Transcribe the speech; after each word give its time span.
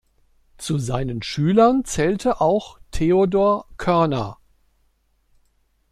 Zu 0.57 0.79
seinen 0.79 1.21
Schülern 1.21 1.85
zählte 1.85 2.41
auch 2.41 2.79
Theodor 2.89 3.67
Körner. 3.77 4.39